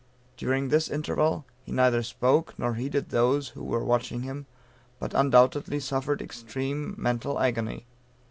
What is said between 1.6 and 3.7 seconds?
he neither spoke, nor heeded those who